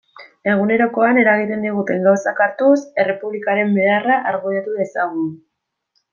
[0.51, 2.73] Egunerokoan eragiten diguten gauzak hartuz,
[3.05, 5.31] Errepublikaren beharra argudiatu dezagun.